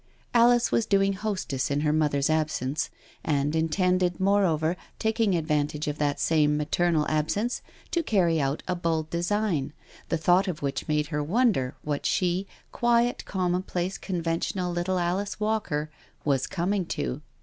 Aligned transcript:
Alice 0.33 0.71
was 0.71 0.87
doing 0.87 1.13
hostess 1.13 1.69
in 1.69 1.81
her 1.81 1.93
mother's 1.93 2.27
absence, 2.27 2.89
and 3.23 3.55
intended, 3.55 4.19
moreover, 4.19 4.75
taking 4.97 5.35
advantage 5.35 5.87
of 5.87 5.99
that 5.99 6.19
same 6.19 6.57
maternal 6.57 7.05
absence 7.07 7.61
to 7.91 8.01
carry 8.01 8.41
out 8.41 8.63
a 8.67 8.73
bold 8.75 9.11
design, 9.11 9.73
the 10.09 10.17
thought 10.17 10.47
of 10.47 10.63
which 10.63 10.87
made 10.87 11.09
her 11.09 11.21
wonder 11.23 11.75
what 11.83 12.07
she, 12.07 12.47
quiet, 12.71 13.23
commonplace, 13.25 13.99
conventional 13.99 14.71
little 14.73 14.97
Alice 14.97 15.39
Walker, 15.39 15.91
was 16.25 16.47
coming 16.47 16.83
to. 16.87 17.21